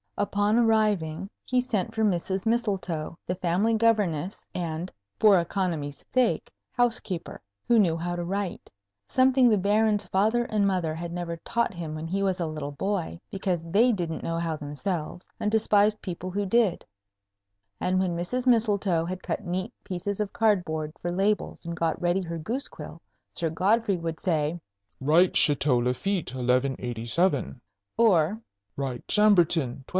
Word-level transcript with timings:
Upon 0.17 0.57
arriving, 0.59 1.29
he 1.45 1.59
sent 1.61 1.93
for 1.95 2.03
Mrs. 2.03 2.45
Mistletoe, 2.45 3.17
the 3.25 3.35
family 3.35 3.73
governess 3.75 4.47
and 4.53 4.91
(for 5.19 5.39
economy's 5.39 6.03
sake) 6.11 6.51
housekeeper, 6.71 7.41
who 7.67 7.79
knew 7.79 7.97
how 7.97 8.15
to 8.15 8.23
write, 8.23 8.69
something 9.07 9.49
the 9.49 9.57
Baron's 9.57 10.05
father 10.05 10.43
and 10.45 10.67
mother 10.67 10.93
had 10.93 11.11
never 11.11 11.37
taught 11.37 11.73
him 11.73 11.95
when 11.95 12.07
he 12.07 12.21
was 12.21 12.39
a 12.39 12.45
little 12.45 12.71
boy, 12.71 13.19
because 13.31 13.63
they 13.63 13.91
didn't 13.91 14.23
know 14.23 14.37
how 14.37 14.55
themselves, 14.55 15.27
and 15.39 15.51
despised 15.51 16.01
people 16.01 16.29
who 16.29 16.45
did, 16.45 16.85
and 17.79 17.99
when 17.99 18.15
Mrs. 18.15 18.45
Mistletoe 18.45 19.05
had 19.05 19.23
cut 19.23 19.43
neat 19.45 19.73
pieces 19.83 20.19
of 20.19 20.33
card 20.33 20.63
board 20.65 20.93
for 20.99 21.11
labels 21.11 21.65
and 21.65 21.75
got 21.75 21.99
ready 22.01 22.21
her 22.21 22.37
goose 22.37 22.67
quill, 22.67 23.01
Sir 23.33 23.49
Godfrey 23.49 23.97
would 23.97 24.19
say, 24.19 24.59
"Write, 24.99 25.33
Château 25.33 25.83
Lafitte, 25.83 26.31
1187;" 26.33 27.59
or, 27.97 28.39
"Write, 28.75 29.07
Chambertin, 29.07 29.81
1203." 29.85 29.85